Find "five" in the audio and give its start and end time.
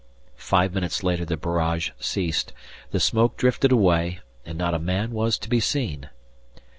0.39-0.73